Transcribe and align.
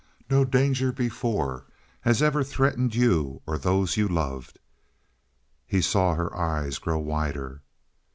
No 0.31 0.43
danger 0.45 0.91
before 0.91 1.67
has 1.99 2.23
ever 2.23 2.43
threatened 2.43 2.95
you 2.95 3.43
or 3.45 3.59
those 3.59 3.97
you 3.97 4.07
loved." 4.07 4.57
He 5.67 5.79
saw 5.79 6.15
her 6.15 6.35
eyes 6.35 6.79
grow 6.79 6.97
wider. 6.97 7.61